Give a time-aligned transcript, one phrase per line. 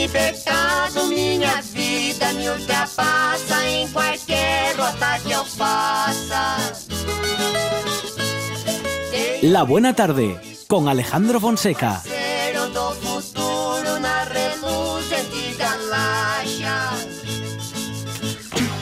[0.00, 6.56] Libertado, minha vida me ultrapassa em qualquer rota que eu faça.
[9.42, 12.02] La Buena Tarde con Alejandro Fonseca.
[12.72, 17.00] Do futuro na reluzente galáxias.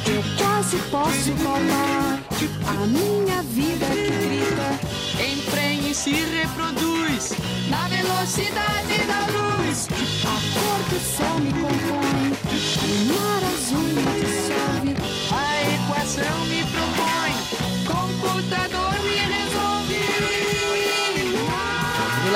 [0.06, 2.22] Eu quase posso falar
[2.64, 4.68] a minha vida que grita,
[5.20, 9.88] emprenha e se reproduz na velocidade da luz.
[10.24, 12.32] A cor do céu me compõe,
[12.84, 14.92] o mar azul me dissolve,
[15.32, 15.42] a
[15.74, 17.07] equação me propõe,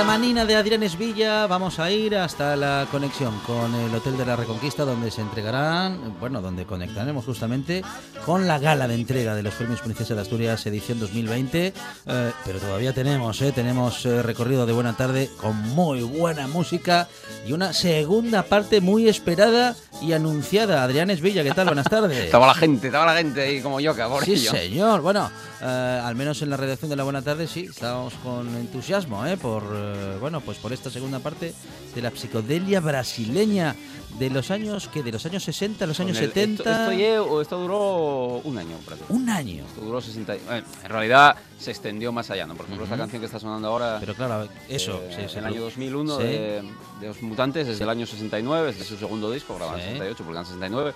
[0.02, 4.26] la manina de Adrián Esvilla vamos a ir hasta la conexión con el Hotel de
[4.26, 7.84] la Reconquista donde se entregarán, bueno, donde conectaremos justamente
[8.26, 11.66] con la gala de entrega de los Premios Princesa de Asturias edición 2020,
[12.06, 17.06] eh, pero todavía tenemos, eh, tenemos eh, recorrido de buena tarde con muy buena música
[17.46, 20.82] y una segunda parte muy esperada y anunciada.
[20.82, 21.66] Adrián Esvilla, ¿qué tal?
[21.66, 22.18] Buenas tardes.
[22.24, 24.50] Estaba la gente, estaba la gente ahí como yo, Sí, caborillo.
[24.50, 25.00] señor.
[25.00, 29.24] Bueno, eh, al menos en la redacción de la Buena Tarde sí, estábamos con entusiasmo,
[29.24, 29.36] ¿eh?
[29.36, 29.62] Por,
[29.94, 31.54] eh, bueno, pues por esta segunda parte
[31.94, 33.74] de la psicodelia brasileña
[34.18, 36.62] de los años, que De los años 60, los años Con el- 70...
[36.62, 39.12] Esto, esto, lle- esto duró un año, prácticamente.
[39.14, 39.64] Un año.
[39.64, 40.36] Esto duró 60.
[40.36, 42.54] y- bueno, en realidad se extendió más allá, ¿no?
[42.54, 43.02] Por ejemplo, esta Ujú.
[43.02, 43.96] canción que está sonando ahora.
[44.00, 46.22] Pero claro, eso, eh, sí, sí, el año 2001 Sí.
[46.24, 46.62] de,
[47.00, 49.84] de Los Mutantes, desde el año 69, es de su segundo disco, grabado Sí.
[49.84, 50.94] en 68, publicado en 69.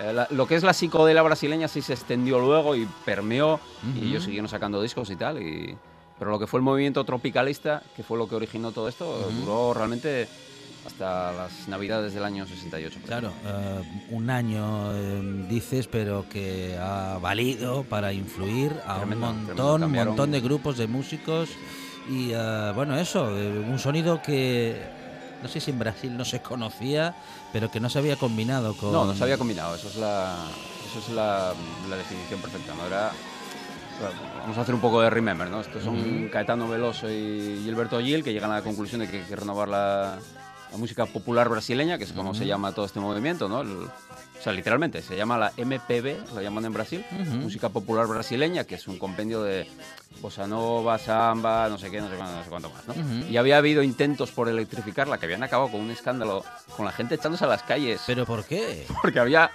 [0.00, 3.60] Eh, la- lo que es la psicodelia brasileña sí se extendió luego y permeó,
[3.94, 5.40] y ellos siguieron sacando discos y tal.
[5.40, 5.76] Y,
[6.24, 9.40] pero lo que fue el movimiento tropicalista, que fue lo que originó todo esto, Ujú.
[9.40, 10.26] duró realmente
[10.86, 12.98] hasta las navidades del año 68.
[12.98, 19.28] por Claro, eh, un año eh, dices, pero que ha valido para influir a Tremendo,
[19.28, 21.50] un montón, un montón de grupos de músicos
[22.08, 24.80] y eh, bueno, eso, eh, un sonido que
[25.42, 27.14] no sé si en Brasil no se conocía,
[27.52, 28.92] pero que no se había combinado con...
[28.92, 30.46] No, no se había combinado, eso es la,
[30.88, 31.52] eso es la,
[31.90, 32.86] la definición perfecta, ¿no?
[32.86, 33.12] Era,
[34.40, 35.60] vamos a hacer un poco de remember, ¿no?
[35.60, 36.30] Estos son Ujú.
[36.30, 39.68] Caetano Veloso y Gilberto Gil, que llegan a la conclusión de que hay que renovar
[39.68, 40.18] la,
[40.70, 42.38] la música popular brasileña, que es como Ujú.
[42.40, 43.62] se llama todo este movimiento, ¿no?
[43.62, 43.88] El-
[44.36, 47.36] o sea, literalmente, se llama la MPB, lo llaman en Brasil, Ujú.
[47.36, 49.66] Música Popular Brasileña, que es un compendio de
[50.20, 52.92] bossa nova, samba, no sé qué, no sé cuánto, no sé cuánto más, ¿no?
[52.92, 53.30] Ujú.
[53.30, 56.44] Y había habido intentos por electrificarla, que habían acabado con un escándalo,
[56.76, 58.02] con la gente echándose a las calles.
[58.06, 58.86] ¿Pero por qué?
[59.02, 59.50] Porque había.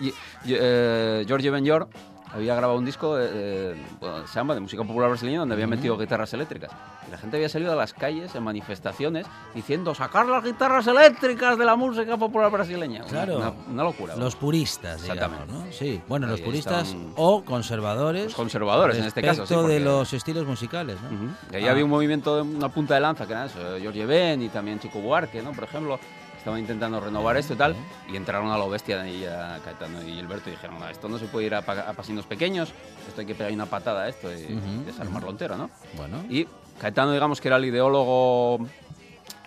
[0.47, 1.87] eh, Giorgio Benjor
[2.33, 5.75] había grabado un disco de, de- bueno, samba, de música popular brasileña, donde había Ujú.
[5.75, 6.71] metido guitarras eléctricas.
[7.07, 9.25] Y la gente había salido a las calles en manifestaciones
[9.55, 13.03] diciendo: sacar las guitarras eléctricas de la música popular brasileña.
[13.05, 13.37] Claro.
[13.37, 14.15] Una, una locura.
[14.15, 15.53] Los puristas, digamos, Exactamente.
[15.67, 15.71] ¿no?
[15.71, 18.25] Sí, bueno, los Ahí puristas están- o conservadores.
[18.25, 19.33] Los conservadores, en este caso.
[19.47, 21.07] sí, respecto de porque- los estilos musicales, ¿no?
[21.15, 21.29] Ujú.
[21.51, 21.71] Y ahí Ah.
[21.71, 24.99] había un movimiento, una punta de lanza, que era eso, Giorgio Ben y también Chico
[24.99, 25.51] Buarque, ¿no?
[25.51, 25.99] Por ejemplo,
[26.39, 27.75] estaban intentando renovar esto y tal,
[28.11, 31.17] y entraron a lo bestia y a Caetano y Gilberto y dijeron, "No, esto no
[31.19, 32.73] se puede ir a, pa- a pasinos pequeños,
[33.07, 35.69] esto hay que pegar una patada a esto y Ujú, desarmarlo entero, ¿no?
[35.95, 36.47] Bueno, Y
[36.79, 38.59] Caetano, digamos que era el ideólogo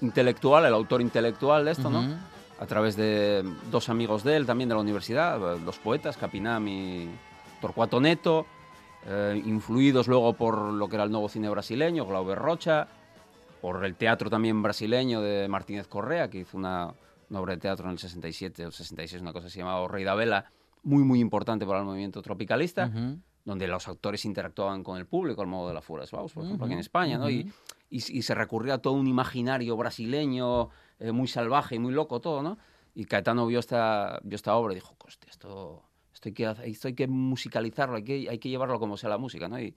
[0.00, 1.90] intelectual, el autor intelectual de esto.
[1.90, 2.02] ¿no?
[2.60, 7.08] A través de dos amigos de él, también de la universidad, dos poetas, Capinam y
[7.60, 8.46] Torcuato Neto,
[9.06, 12.86] eh, influidos luego por lo que era el nuevo cine brasileño, Glauber Rocha,
[13.62, 16.92] por el teatro también brasileño de Martínez Correa, que hizo una,
[17.30, 20.02] una obra de teatro en el 67 o 66, una cosa así llamada O Rei
[20.04, 20.50] da Vela,
[20.82, 23.20] muy, muy importante para el movimiento tropicalista Ujú.
[23.44, 26.66] donde los actores interactuaban con el público, al modo de la Fuera Baus, por ejemplo,
[26.66, 27.30] aquí en España, ¿no?
[27.30, 27.50] Y, ujú.
[27.88, 32.20] y, y se recurría a todo un imaginario brasileño, eh, muy salvaje y muy loco
[32.20, 32.58] todo, ¿no?
[32.96, 36.88] Y Caetano vio esta, vio esta obra y dijo, hostia, esto, esto, hay que, esto
[36.88, 39.60] hay que musicalizarlo, hay que, hay que llevarlo como sea la música, ¿no?
[39.60, 39.72] Y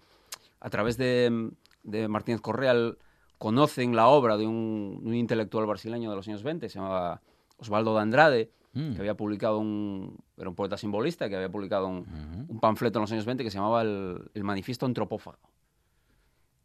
[0.60, 1.52] a través de,
[1.84, 2.98] de Martínez Correa él-
[3.38, 7.22] conocen la obra de un, un intelectual brasileño de los años 20, se llamaba
[7.58, 8.92] Osvaldo de Andrade, Mm.
[8.94, 13.12] que había publicado un, era un poeta simbolista, que había publicado un, panfleto en los
[13.14, 15.40] años 20 que se llamaba el, el Manifiesto Antropófago,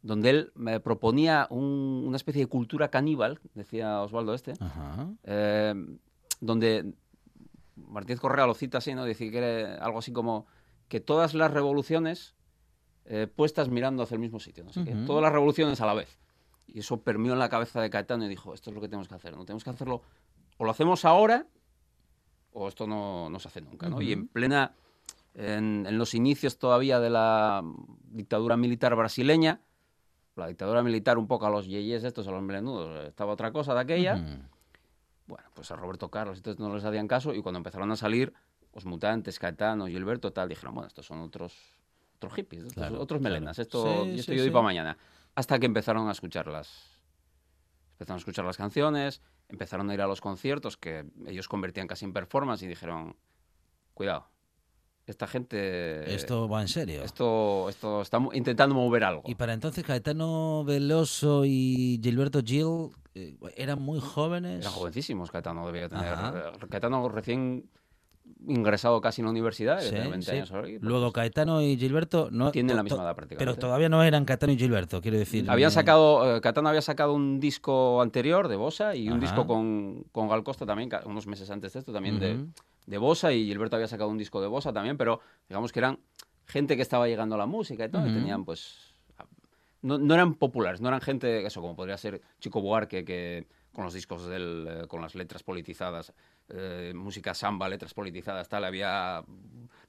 [0.01, 4.55] donde él me proponía un- una especie de cultura caníbal, decía Osvaldo este,
[5.23, 5.73] eh,
[6.41, 6.93] donde
[7.77, 9.05] Martínez Correa lo cita así, ¿no?
[9.05, 10.47] Dice que era algo así como
[10.89, 12.35] que todas las revoluciones
[13.05, 15.05] eh, puestas mirando hacia el mismo sitio, no sé qué, Ujú.
[15.05, 16.19] todas las revoluciones a la vez.
[16.73, 19.07] Y eso permeó en la cabeza de Caetano y dijo, esto es lo que tenemos
[19.07, 20.01] que hacer, no tenemos que hacerlo,
[20.57, 21.45] o lo hacemos ahora,
[22.53, 24.01] o esto no, no se hace nunca, ¿no?
[24.01, 24.73] Y en plena,
[25.33, 27.61] en, en los inicios todavía de la
[28.09, 29.61] dictadura militar brasileña,
[30.35, 33.73] la dictadura militar un poco a los yeyes estos, a los melenudos, estaba otra cosa
[33.73, 34.15] de aquella,
[35.27, 38.33] bueno, pues a Roberto Carlos todos no les hacían caso y cuando empezaron a salir
[38.73, 41.53] los mutantes, Caetano, Gilberto, tal, dijeron, bueno, estos son otros,
[42.15, 43.33] otros hippies, estos Claro, otros claro.
[43.33, 44.97] melenas, esto, Sí, y esto sí, yo doy para mañana.
[45.35, 47.01] Hasta que empezaron a escuchar las
[47.93, 52.05] empezaron a escuchar las canciones, empezaron a ir a los conciertos que ellos convertían casi
[52.05, 53.15] en performance y dijeron,
[53.93, 54.27] cuidado,
[55.05, 56.11] esta gente...
[56.13, 57.03] Esto va en serio.
[57.03, 59.23] Esto, esto está intentando mover algo.
[59.27, 64.61] Y para entonces Caetano Veloso y Gilberto Gil eh, eran muy jóvenes.
[64.61, 66.07] Eran jovencísimos, Caetano debía tener.
[66.07, 66.53] Ajá.
[66.55, 67.69] eh, Caetano recién
[68.47, 70.31] ingresado casi en la universidad, Sí, tener 20 sí.
[70.31, 70.69] años ahora.
[70.69, 73.45] y, pues, Luego Caetano y Gilberto no Tienen la misma edad prácticamente.
[73.45, 75.49] Pero todavía no eran Caetano y Gilberto, quiero decir.
[75.49, 79.21] Habían eh, sacado, eh, Caetano había sacado un disco anterior de Bossa y un Ajá.
[79.21, 82.47] disco con, con Gal Costa también, unos meses antes de esto, también de, Ujú.
[82.87, 85.99] de Bossa y Gilberto había sacado un disco de Bossa también, pero digamos que eran
[86.47, 88.15] gente que estaba llegando a la música y todo, y Ujú.
[88.15, 88.87] tenían pues...
[89.83, 93.83] No, no eran populares, no eran gente, eso, como podría ser Chico Buarque, que con
[93.83, 96.13] los discos del, eh, con las letras politizadas,
[96.53, 99.23] eh, música samba, letras politizadas, tal, había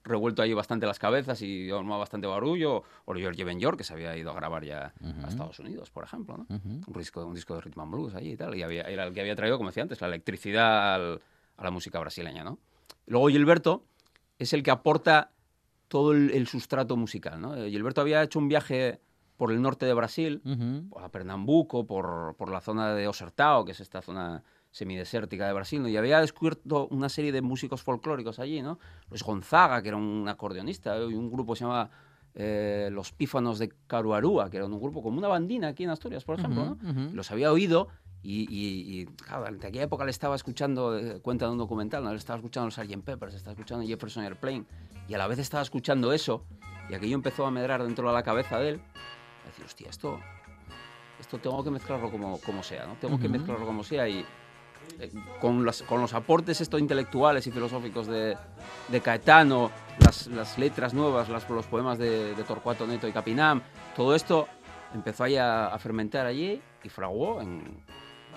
[0.03, 3.93] revuelto ahí bastante las cabezas y armado bastante barullo, o George Ben York, que se
[3.93, 4.93] había ido a grabar ya
[5.23, 6.45] a Estados Unidos, por ejemplo,
[6.87, 9.13] un disco, un disco de rhythm and blues allí y tal, y había, era el
[9.13, 11.21] que había traído, como decía antes, la electricidad al-
[11.55, 12.57] a la música brasileña, ¿no?
[13.05, 13.85] Luego Gilberto
[14.39, 15.31] es el que aporta
[15.87, 17.55] todo el, el sustrato musical, ¿no?
[17.55, 18.99] Eh, Gilberto había hecho un viaje
[19.37, 20.41] por el norte de Brasil,
[20.89, 24.43] por a Pernambuco, por, por la zona de Osertao, que es esta zona
[24.73, 25.87] semidesértica de Brasil, ¿no?
[25.87, 28.79] y había descubierto una serie de músicos folclóricos allí, ¿no?
[29.09, 31.11] Luis Gonzaga, que era un acordeonista, ¿eh?
[31.11, 31.91] y un grupo que se llamaba
[32.33, 36.25] eh, Los Pífanos de Caruarúa, que era un grupo como una bandina aquí en Asturias,
[36.25, 36.71] por ejemplo, ¿no?
[36.89, 37.13] ujú.
[37.15, 37.87] Los había oído
[38.23, 42.03] y, y, y, claro, en aquella época le estaba escuchando, eh, cuenta de un documental,
[42.03, 42.09] ¿no?
[42.09, 43.03] le estaba escuchando los Sgt.
[43.03, 44.65] Peppers, estaba escuchando Jefferson Airplane,
[45.07, 46.45] y a la vez estaba escuchando eso,
[46.89, 48.81] y aquello empezó a medrar dentro de la cabeza de él,
[49.43, 50.19] a decir, hostia, esto,
[51.19, 52.95] esto tengo que mezclarlo como, como sea, ¿no?
[52.95, 53.33] Tengo que Ujú.
[53.37, 54.25] mezclarlo como sea y
[54.99, 58.37] eh, con, las- con los aportes estos intelectuales y filosóficos de,
[58.89, 63.61] de Caetano, las, las letras nuevas, las, los poemas de, de Torcuato Neto y Capinam,
[63.95, 64.47] todo esto
[64.93, 67.63] empezó ahí a, a fermentar allí y fraguó en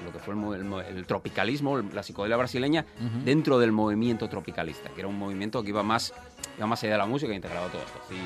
[0.04, 3.24] lo que fue el, el el tropicalismo, la psicodelia brasileña, Ujú.
[3.24, 6.12] dentro del movimiento tropicalista, que era un movimiento que iba más,
[6.58, 8.20] iba más allá de la música e integraba todo esto, cine,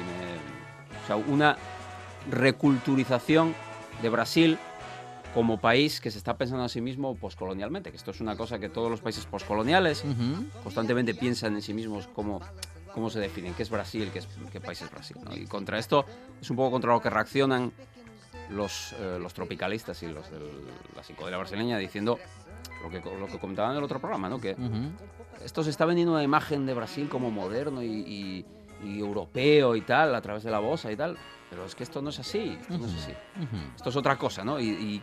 [1.05, 1.56] o sea, una
[2.31, 3.55] reculturización
[4.02, 4.58] de Brasil
[5.32, 8.59] como país que se está pensando a sí mismo poscolonialmente, que esto es una cosa
[8.59, 10.44] que todos los países poscoloniales Ujú.
[10.62, 12.41] constantemente piensan en sí mismos cómo,
[12.93, 15.17] cómo se definen, qué es Brasil, qué, es, qué país es Brasil.
[15.25, 15.37] ¿no?
[15.37, 16.05] Y contra esto
[16.41, 17.73] es un poco contra lo que reaccionan
[18.50, 20.41] los, eh, los tropicalistas y los de
[20.97, 22.19] la psicodelia brasileña diciendo
[22.82, 24.41] lo que, lo que comentaban en el otro programa, ¿no?
[24.41, 24.91] que Ujú.
[25.44, 28.44] esto se está vendiendo una imagen de Brasil como moderno y, y-
[28.82, 31.15] y europeo y tal, a través de la bossa y tal,
[31.50, 33.12] pero es que esto no es así, esto no es así.
[33.37, 33.56] Ujú.
[33.77, 34.59] Esto es otra cosa, ¿no?
[34.59, 35.03] Y, y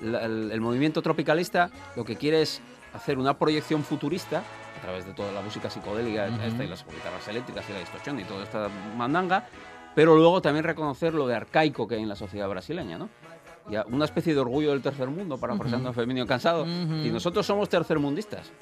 [0.00, 2.60] la- el, el movimiento tropicalista lo que quiere es
[2.94, 4.42] hacer una proyección futurista
[4.78, 6.42] a través de toda la música psicodélica Ujú.
[6.42, 9.46] esta y las guitarras eléctricas y la distorsión y toda esta mandanga,
[9.94, 13.08] pero luego también reconocer lo de arcaico que hay en la sociedad brasileña, ¿no?
[13.68, 16.62] Ya una especie de orgullo del tercer mundo, para a Femenino Cansado.
[16.62, 16.94] Ujú.
[17.04, 18.52] Y nosotros somos tercermundistas.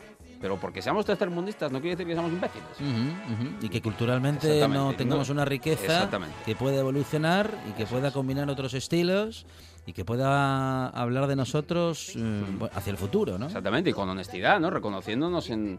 [0.40, 2.68] Pero porque seamos tercermundistas no quiere decir que seamos imbéciles.
[2.80, 2.88] Ujú,
[3.48, 3.56] ujú.
[3.66, 5.34] Y que culturalmente no tengamos no.
[5.34, 6.08] una riqueza
[6.44, 9.46] que pueda evolucionar y que pueda combinar otros estilos
[9.86, 12.42] y que pueda hablar de nosotros eh,
[12.72, 13.46] hacia el futuro, ¿no?
[13.46, 14.70] Exactamente, y con honestidad, ¿no?
[14.70, 15.78] Reconociéndonos en,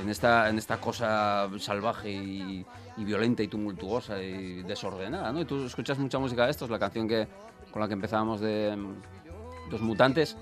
[0.00, 5.40] en esta, en esta cosa salvaje y, y violenta y tumultuosa y desordenada, ¿no?
[5.40, 7.26] Y tú escuchas mucha música de estos, la canción que,
[7.70, 10.36] con la que empezábamos de mm, Los Mutantes,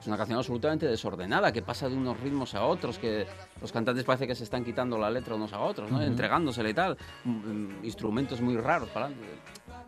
[0.00, 3.26] es una canción absolutamente desordenada, que pasa de unos ritmos a otros, que
[3.60, 6.00] los cantantes parece que se están quitando la letra unos a otros, ¿no?
[6.00, 9.10] Entregándosele y tal, mm, mm, instrumentos muy raros para.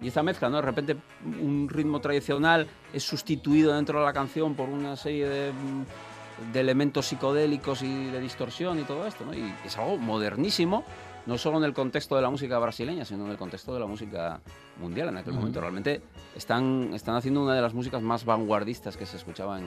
[0.00, 0.56] Y esta mezcla, ¿no?
[0.56, 5.52] De repente un ritmo tradicional es sustituido dentro de la canción por una serie de,
[5.52, 9.34] mm, de elementos psicodélicos y de distorsión y todo esto, ¿no?
[9.34, 10.84] Y es algo modernísimo,
[11.26, 13.86] no solo en el contexto de la música brasileña, sino en el contexto de la
[13.86, 14.40] música
[14.80, 15.60] mundial en aquel momento.
[15.60, 16.02] Realmente
[16.34, 19.66] están, están haciendo una de las músicas más vanguardistas que se escuchaba en,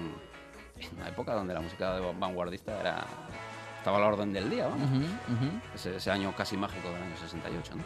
[0.80, 3.06] en una época donde la música vanguardista era,
[3.78, 4.90] estaba a la orden del día, vamos.
[4.90, 5.52] Ujú, ujú.
[5.76, 7.84] Ese, ese año casi mágico del año 68, ¿no?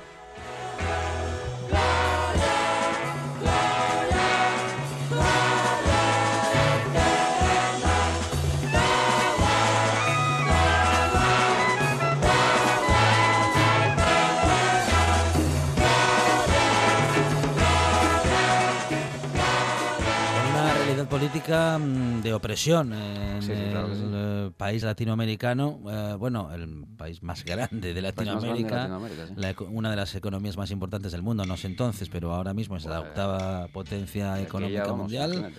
[21.28, 24.02] Política mm, de opresión en Sí, sí, claro que sí.
[24.02, 28.90] el eh, país latinoamericano, eh, bueno, el país más grande de grande Latinoamérica,
[29.36, 32.54] la eco- una de las economías más importantes del mundo, no sé entonces, pero ahora
[32.54, 35.52] mismo es la Bueno, octava potencia económica vamos, mundial.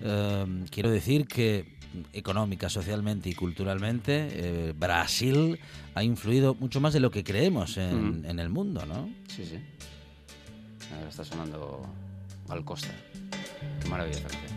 [0.00, 1.76] Eh, quiero decir que
[2.14, 5.58] económica, socialmente y culturalmente, eh, Brasil
[5.94, 9.10] ha influido mucho más de lo que creemos en, el mundo, ¿no?
[9.28, 9.58] Sí, sí.
[10.94, 11.84] Ahora está sonando
[12.48, 12.88] Gal Costa.
[13.80, 14.18] Qué maravilla.
[14.28, 14.49] Você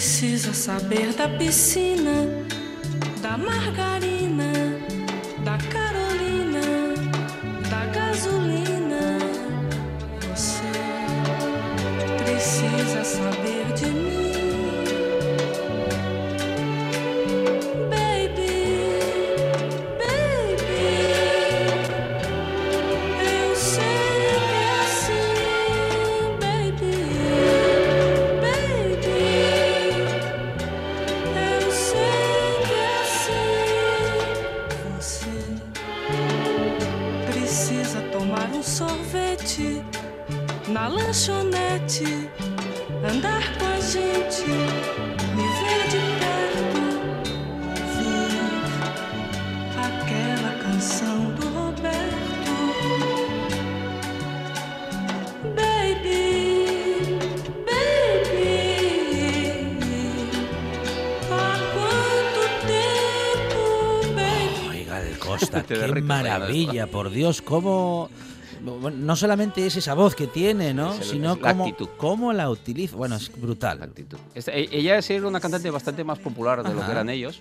[0.00, 2.26] precisa saber da piscina,
[3.20, 4.09] da margarida.
[65.68, 68.08] Qué maravilla, por Dios, cómo...
[68.62, 70.94] No solamente es esa voz que tiene, ¿no?
[70.94, 71.88] El- Sino la cómo, actitud.
[71.96, 72.94] cómo la utiliza.
[72.94, 73.82] Bueno, es La brutal.
[73.82, 74.18] actitud.
[74.34, 77.40] Esta- e- ella es una cantante bastante más popular de lo que eran ellos.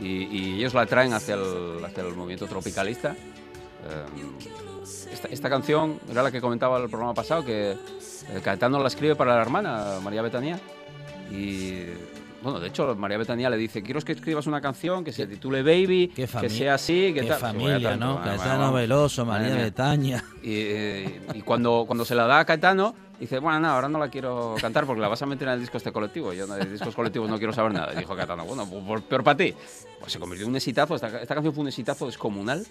[0.00, 3.12] Y, y ellos la traen hacia el, hacia el movimiento tropicalista.
[3.12, 4.04] Eh,
[5.12, 7.76] esta, esta canción era la que comentaba el programa pasado, que eh,
[8.42, 10.58] Caetano la escribe para la hermana, María Betanía.
[11.30, 11.84] Y
[12.42, 15.62] bueno, de hecho, María Betanía le dice, quiero que escribas una canción que se titule
[15.62, 17.38] Baby, que sea así, que Qué tal.
[17.40, 18.22] familia, ¿no?
[18.22, 18.72] Caetano.
[18.72, 19.54] Veloso, María.
[19.56, 20.24] Betaña.
[20.42, 23.98] Y, eh, y cuando, cuando se la da a Caetano, dice, bueno, no, ahora no
[23.98, 26.32] la quiero cantar porque la vas a meter en el disco este colectivo.
[26.32, 27.92] Yo de discos colectivos no quiero saber nada.
[27.94, 29.54] Y dijo Caetano, bueno, pues, por- peor para ti.
[30.00, 30.94] Pues se convirtió en un exitazo.
[30.94, 32.66] Esta, esta canción fue un exitazo descomunal.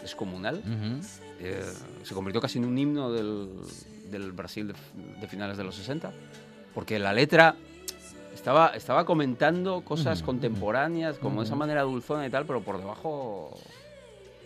[0.00, 0.62] Descomunal.
[1.40, 1.62] Eh,
[2.04, 3.50] se convirtió casi en un himno del,
[4.10, 4.74] del Brasil de,
[5.20, 6.10] de finales de los 60.
[6.74, 7.54] Porque la letra
[8.40, 12.78] estaba, estaba comentando cosas Ujú, contemporáneas, como de esa manera dulzona y tal, pero por
[12.78, 13.50] debajo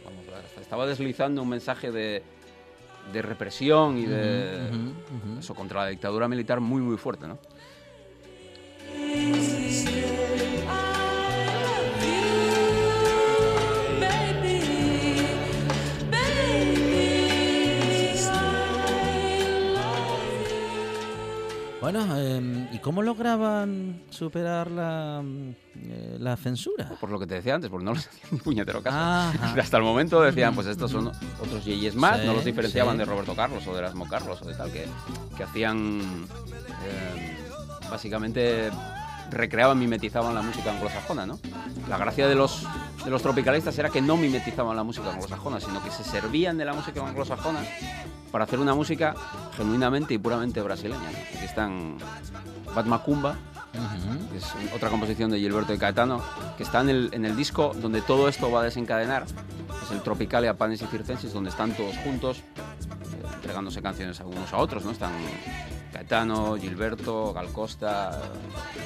[0.04, 0.24] vamos,
[0.60, 2.24] estaba deslizando un mensaje de,
[3.12, 4.68] de represión y de
[5.38, 7.38] eso contra la dictadura militar muy muy fuerte, ¿no?
[21.84, 25.50] Bueno, eh, ¿y cómo lograban superar la, mm,
[25.82, 26.96] eh, la censura?
[26.98, 28.96] Por lo que te decía antes, porque no les hacían ni puñetero caso.
[29.60, 31.08] Hasta el momento decían, pues estos son
[31.42, 33.00] otros yeyes más, Sí, no los diferenciaban sí.
[33.00, 34.86] de Roberto Carlos o de Erasmo Carlos o de tal, que,
[35.36, 36.00] que hacían,
[36.86, 37.36] eh,
[37.90, 38.70] básicamente,
[39.34, 41.38] recreaban, mimetizaban la música anglosajona, ¿no?
[41.88, 42.66] La gracia de los,
[43.04, 46.64] de los tropicalistas era que no mimetizaban la música anglosajona, sino que se servían de
[46.64, 47.60] la música anglosajona
[48.30, 49.14] para hacer una música
[49.56, 51.02] genuinamente y puramente brasileña.
[51.10, 51.18] ¿no?
[51.36, 51.98] Aquí están
[52.74, 53.36] Bat Macumba,
[53.74, 54.30] Ujú.
[54.30, 56.22] que es otra composición de Gilberto y Caetano,
[56.56, 59.24] que está en el, en el disco donde todo esto va a desencadenar.
[59.84, 64.52] Es el Tropicalia Panes y Circenses, donde están todos juntos, eh, entregándose canciones a unos
[64.52, 64.92] a otros, ¿no?
[64.92, 65.10] Están
[65.94, 68.20] Caetano, Gilberto, Gal Costa,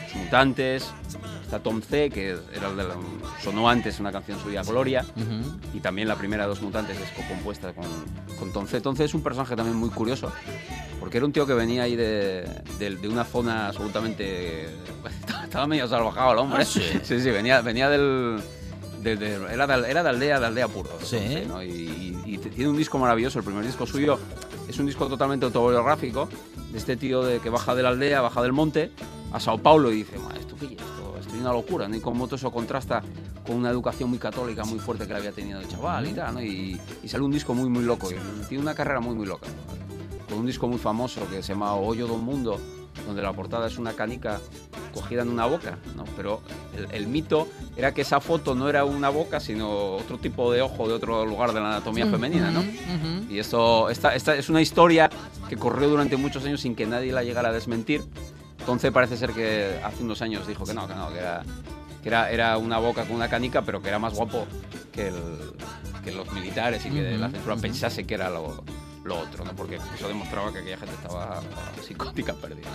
[0.04, 0.86] Los Mutantes,
[1.42, 2.96] está Tom C, que era el de la-
[3.42, 5.06] sonó antes una canción suya, Gloria,
[5.72, 7.86] y también la primera de Dos Mutantes es compuesta con,
[8.38, 8.82] con Tom C.
[8.82, 10.30] Tom C es un personaje también muy curioso,
[11.00, 12.44] porque era un tío que venía ahí de,
[12.78, 14.68] de- de una zona absolutamente...
[15.44, 16.62] Estaba medio salvajado el hombre.
[16.62, 16.82] Ah, sí.
[17.02, 18.38] sí, sí, venía, venía del...
[19.02, 20.90] de- de- era, de, era de aldea, de aldea puro.
[21.02, 21.44] Sí.
[21.48, 21.62] ¿no?
[21.62, 24.18] Y, y- y tiene un disco maravilloso, el primer disco suyo
[24.68, 26.28] es un disco totalmente autobiográfico
[26.72, 28.90] de este tío de que baja de la aldea, baja del monte
[29.32, 31.96] a Sao Paulo y dice, "Ma, esto qué es esto, esto es una locura, ¿no?
[31.96, 33.02] Y todo eso contrasta
[33.46, 36.34] con una educación muy católica muy fuerte que le había tenido de chaval y tal,
[36.34, 36.42] ¿no?
[36.42, 38.16] Y, y sale un disco muy, muy loco, y
[38.48, 39.46] tiene una carrera muy, muy loca.
[39.48, 40.26] ¿no?
[40.28, 42.60] Con un disco muy famoso que se llama Hoyo do Mundo,
[43.06, 44.40] donde la portada es una canica
[44.92, 46.04] cogida en una boca, ¿no?
[46.16, 46.42] Pero
[46.76, 50.60] el, el mito era que esa foto no era una boca, sino otro tipo de
[50.60, 52.62] ojo de otro lugar de la anatomía femenina, ¿no?
[53.30, 55.08] Y esto, esta, esta es una historia
[55.48, 58.02] que corrió durante muchos años sin que nadie la llegara a desmentir.
[58.58, 61.42] Entonces parece ser que hace unos años dijo que no, que no, que era,
[62.02, 64.46] que era, era una boca con una canica, pero que era más guapo
[64.92, 65.54] que, el-
[66.04, 68.62] que los militares y que la censura pensase que era lo,
[69.04, 69.52] lo otro, ¿no?
[69.54, 71.40] Porque eso demostraba que aquella gente estaba
[71.86, 72.68] psicótica perdida.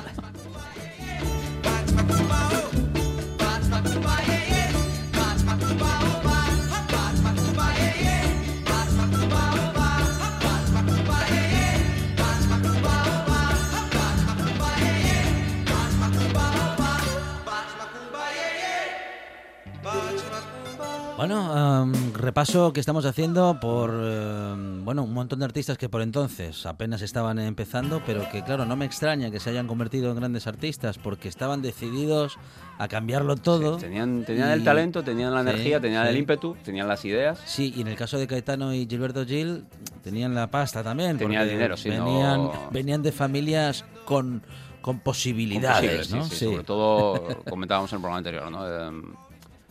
[22.24, 27.02] Repaso que estamos haciendo por um, bueno un montón de artistas que por entonces apenas
[27.02, 30.98] estaban empezando, pero que claro, no me extraña que se hayan convertido en grandes artistas
[30.98, 32.38] porque estaban decididos
[32.80, 33.76] a cambiarlo todo.
[33.76, 36.10] Sí, tenían tenían el talento, tenían la Sí, energía, tenían sí.
[36.12, 37.40] el ímpetu, tenían las ideas.
[37.46, 39.66] Sí, y en el caso de Caetano y Gilberto Gil
[40.04, 41.18] tenían la pasta también.
[41.18, 44.42] Tenía porque dinero, sí, no- venían, venían de familias con,
[44.82, 46.24] con posibilidades, ¿no?
[46.26, 48.66] Sobre todo, comentábamos en el programa anterior, ¿no?
[48.68, 49.02] Eh,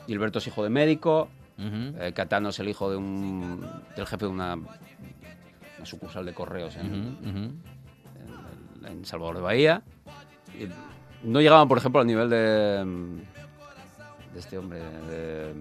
[0.06, 1.28] Gilberto es hijo de médico,
[1.98, 3.66] Eh, Catano es el hijo de un,
[3.96, 7.62] del jefe de una, una sucursal de correos en,
[9.04, 9.82] Salvador de Bahía.
[10.58, 10.68] Y
[11.26, 12.84] no llegaban, por ejemplo, al nivel de,
[14.32, 14.80] de este hombre.
[15.08, 15.54] De,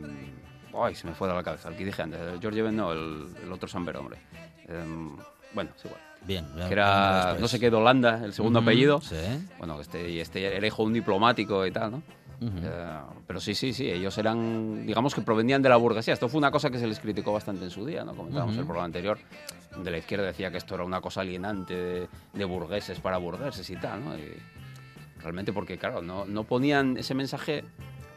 [0.74, 1.70] ay, se me fue de la cabeza.
[1.70, 2.20] El que dije antes.
[2.40, 4.18] George Ben, no, el, el otro Samber, hombre.
[4.68, 5.16] Em,
[5.54, 6.02] bueno, es igual.
[6.26, 6.46] Bien.
[6.56, 9.02] ya Que era, vendrá no sé qué, de Holanda, el segundo apellido.
[9.02, 9.16] Sí.
[9.58, 12.04] Bueno, este, y este era hijo de un diplomático y tal, ¿no?
[12.42, 16.16] Eh, pero sí, sí, sí, ellos eran, digamos que provenían de la burguesía.
[16.16, 18.16] Esto fue una cosa que se les criticó bastante en su día, ¿no?
[18.16, 19.20] Comentábamos el programa anterior,
[19.78, 23.70] de la izquierda decía que esto era una cosa alienante de, de burgueses para burgueses
[23.70, 24.18] y tal, ¿no?
[24.18, 24.34] Y
[25.22, 27.64] realmente porque, claro, no, no ponían ese mensaje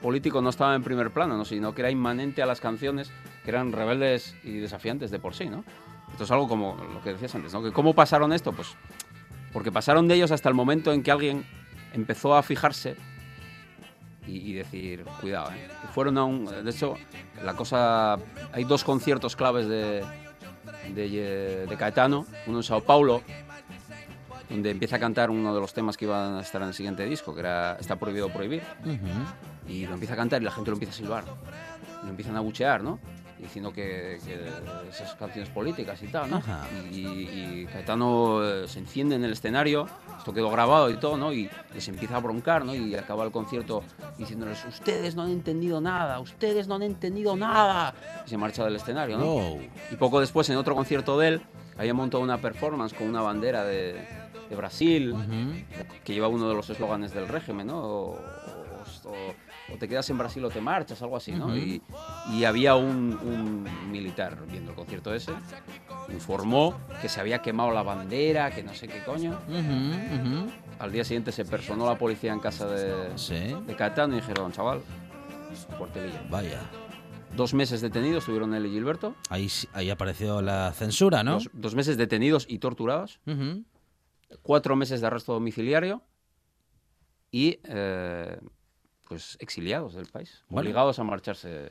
[0.00, 1.45] político, no estaba en primer plano, ¿no?
[1.45, 3.11] Sino que era inmanente a las canciones,
[3.45, 5.64] que eran rebeldes y desafiantes de por sí, ¿no?
[6.12, 7.62] Esto es algo como lo que decías antes, ¿no?
[7.62, 8.52] Que ¿Cómo pasaron esto?
[8.52, 8.69] Pues
[9.52, 11.45] porque pasaron de ellos hasta el momento en que alguien
[11.93, 12.97] empezó a fijarse
[14.26, 15.69] y, y decir, cuidado, ¿eh?
[15.93, 16.45] Fueron a un...
[16.47, 16.95] De hecho,
[17.45, 18.16] la cosa...
[18.52, 20.04] Hay dos conciertos claves de,
[20.95, 23.23] de, de Caetano, uno en Sao Paulo,
[24.49, 27.04] donde empieza a cantar uno de los temas que iban a estar en el siguiente
[27.04, 29.72] disco, que era Está prohibido prohibir, Ujú.
[29.72, 31.25] y lo empieza a cantar y la gente lo empieza a silbar,
[32.03, 32.98] lo empiezan a buchear, ¿no?
[33.38, 36.40] Diciendo que, que esas canciones políticas y tal, ¿no?
[36.90, 37.01] Y,
[37.62, 41.33] y Caetano eh, se enciende en el escenario, esto quedó grabado y todo, ¿no?
[41.33, 42.75] Y les empieza a broncar, ¿no?
[42.75, 43.83] Y acaba el concierto
[44.16, 47.92] diciéndoles, ustedes no han entendido nada, ustedes no han entendido nada.
[48.25, 49.25] Y se marcha del escenario, ¿no?
[49.90, 51.42] Y poco después, en otro concierto de él,
[51.77, 53.94] había montado una performance con una bandera de,
[54.49, 55.12] de Brasil,
[56.05, 57.79] que lleva uno de los eslóganes del régimen, ¿no?
[57.79, 59.14] O, o- o
[59.79, 61.57] te quedas en Brasil o te marchas, algo así, ¿no?
[61.57, 61.83] Y,
[62.33, 65.33] y había un, un militar viendo el concierto ese,
[66.12, 69.38] informó que se había quemado la bandera, que no sé qué coño.
[70.79, 73.35] Al día siguiente se personó la policía en casa de, Sí.
[73.35, 74.81] de y dijeron, chaval,
[75.79, 76.22] Portelilla.
[76.31, 76.61] Vaya.
[77.37, 79.14] Dos meses detenidos tuvieron él y Gilberto.
[79.29, 81.33] Ahí, ahí apareció la censura, ¿no?
[81.35, 83.20] Dos, dos meses detenidos y torturados.
[84.42, 86.03] Cuatro meses de arresto domiciliario
[87.31, 88.38] y eh,
[89.14, 91.70] pues exiliados del país, obligados a marcharse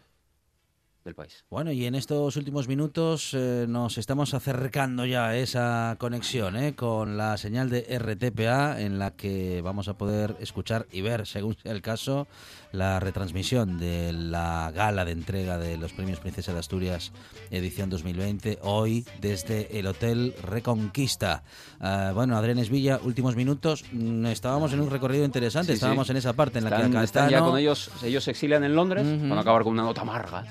[1.04, 1.44] del país.
[1.50, 6.76] Bueno, y en estos últimos minutos eh, nos estamos acercando ya a esa conexión ¿eh?
[6.76, 11.56] con la señal de RTPA en la que vamos a poder escuchar y ver, según
[11.62, 12.28] sea el caso,
[12.72, 17.12] la retransmisión de la gala de entrega de los premios Princesa de Asturias
[17.52, 21.44] edición 2020, hoy desde el Hotel Reconquista.
[21.80, 25.78] Ah, bueno, Adrián Esvilla, últimos minutos, mm, estábamos en un recorrido interesante, Sí, sí.
[25.78, 28.64] estábamos en esa parte en la que a están ya con ellos, ellos se exilian
[28.64, 30.46] en Londres, van a acabar con una nota amarga.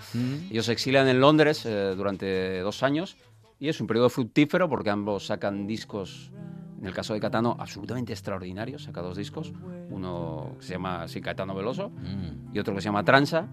[0.50, 3.16] Ellos se exilian en Londres eh, durante dos años
[3.59, 6.33] y es un periodo fructífero porque ambos sacan discos,
[6.81, 9.52] en el caso de Catano, absolutamente extraordinarios, saca dos discos,
[9.90, 12.55] uno que se llama sí, Caetano Veloso Mm.
[12.55, 13.46] y otro que se llama Transa,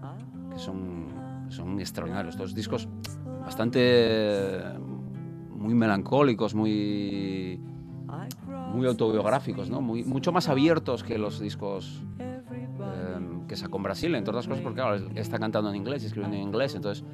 [0.52, 1.08] que son,
[1.48, 2.36] son extraordinarios.
[2.36, 2.88] Dos discos
[3.44, 4.60] bastante
[5.50, 7.60] muy melancólicos, muy
[8.74, 9.80] muy autobiográficos, ¿no?
[9.80, 12.02] Muy, mucho más abiertos que los discos
[12.80, 16.36] eh, que sacó en Brasil, entre otras cosas porque claro, está cantando en inglés, escribiendo
[16.36, 17.04] en inglés, entonces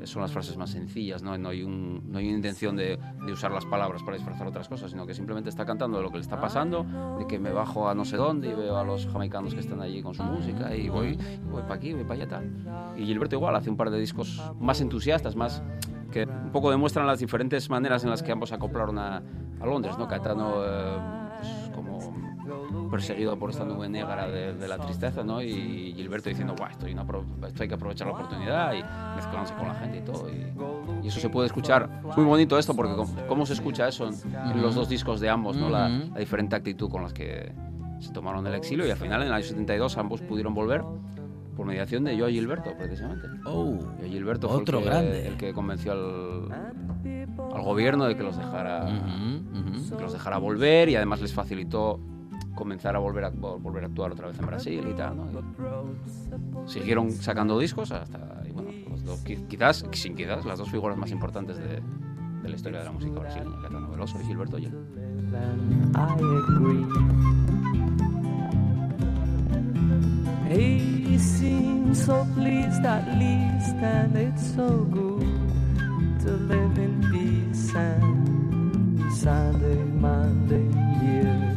[0.00, 2.98] eh, son las frases más sencillas, no, no, hay, un, no hay una intención de,
[3.24, 6.10] de usar las palabras para disfrazar otras cosas, sino que simplemente está cantando de lo
[6.10, 6.84] que le está pasando,
[7.18, 9.80] de que me bajo a no sé dónde y veo a los jamaicanos que están
[9.80, 12.96] allí con su música y voy, y voy para aquí, voy para allá tal.
[12.96, 15.62] Y Gilberto igual hace un par de discos más entusiastas, más
[16.10, 19.22] que un poco demuestran las diferentes maneras en las que ambos acoplaron a,
[19.60, 20.06] a Londres, ¿no?
[20.06, 21.21] Caetano eh,
[22.90, 25.40] perseguido por esta nube negra de, de la tristeza, ¿no?
[25.42, 28.82] Y Gilberto diciendo, Buah, esto, esto hay que aprovechar la oportunidad y
[29.16, 30.28] mezclándose con la gente y todo.
[30.30, 31.88] Y, y eso se puede escuchar.
[32.10, 32.94] Es muy bonito esto porque
[33.28, 34.14] cómo, se escucha eso en,
[34.52, 35.68] en los dos discos de ambos, ¿no?
[35.70, 37.52] La, la diferente actitud con las que
[38.00, 40.82] se tomaron el exilio y al final en el año 72 ambos pudieron volver
[41.56, 43.28] por mediación de Joe Gilberto, precisamente.
[43.44, 45.26] Oh, Joe Gilberto fue otro el que, grande.
[45.28, 46.48] el que convenció al,
[47.54, 49.90] al gobierno de que los dejara Ujú, ujú.
[49.90, 52.00] de que los dejara volver y además les facilitó
[52.54, 55.16] comenzar a volver a, volver a actuar otra vez en Brasil y tal.
[55.16, 56.68] ¿no?
[56.68, 60.96] Siguieron sacando discos hasta, y bueno, los dos, qui- quizás, sin quizás, las dos figuras
[60.96, 61.82] más importantes de,
[62.42, 64.74] la historia de la música brasileña, Caetano Veloso y Gilberto Gil.
[79.22, 80.66] Sunday, Monday,
[81.02, 81.51] years,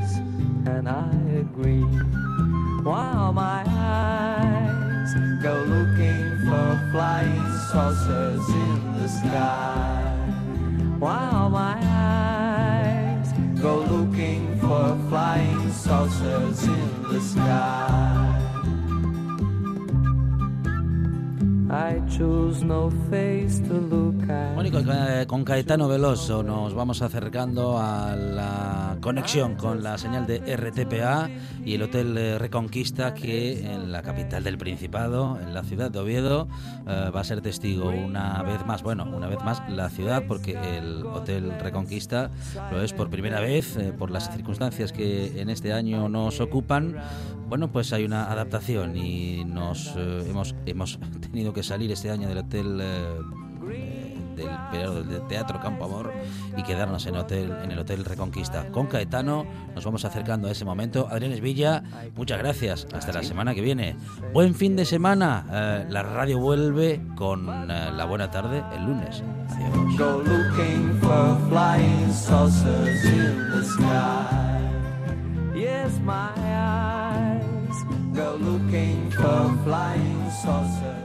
[0.67, 1.85] and I agree.
[2.83, 10.15] While my eyes go looking for flying saucers in the sky,
[10.99, 18.41] while my eyes go looking for flying saucers in the sky.
[21.67, 24.55] I choose no face to look at.
[24.55, 31.29] Eh, con Caetano Veloso nos vamos acercando a la conexión con la señal de RTPA
[31.63, 35.99] y el Hotel eh, Reconquista que en la capital del Principado, en la ciudad de
[35.99, 36.47] Oviedo,
[36.87, 40.53] eh, va a ser testigo una vez más, bueno, una vez más la ciudad porque
[40.79, 42.31] el Hotel Reconquista
[42.71, 46.95] lo es por primera vez eh, por las circunstancias que en este año nos ocupan.
[47.47, 52.39] Bueno, pues hay una adaptación y nos hemos, hemos tenido que salir este año del
[52.39, 52.81] hotel
[54.35, 56.13] del periodo del Teatro Campo Amor
[56.57, 58.71] y quedarnos en, hotel, en el Hotel Reconquista.
[58.71, 61.07] Con Caetano nos vamos acercando a ese momento.
[61.09, 61.83] Adrián Esvilla,
[62.15, 62.87] muchas gracias.
[62.93, 63.95] Hasta la semana que viene.
[64.33, 65.45] Buen fin de semana.
[65.51, 69.23] Eh, la radio vuelve con eh, la buena tarde el lunes.
[69.49, 69.97] Adiós.
[69.97, 74.45] Go looking for flying saucers in the sky.
[75.55, 77.75] Yes, my eyes
[78.13, 81.04] go looking for flying saucers.